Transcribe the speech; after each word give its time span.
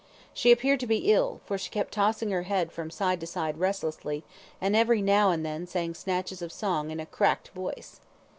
She 0.33 0.51
appeared 0.51 0.79
to 0.79 0.87
be 0.87 1.11
ill, 1.13 1.41
for 1.45 1.59
she 1.59 1.69
kept 1.69 1.93
tossing 1.93 2.31
her 2.31 2.41
head 2.41 2.71
from 2.71 2.89
side 2.89 3.19
to 3.19 3.27
side 3.27 3.59
restlessly, 3.59 4.23
and 4.59 4.75
every 4.75 4.99
now 4.99 5.29
and 5.29 5.45
then 5.45 5.67
sang 5.67 5.93
snatches 5.93 6.41
of 6.41 6.51
song 6.51 6.89
in 6.89 6.99
a 6.99 7.05
cracked 7.05 7.49
voice. 7.49 7.99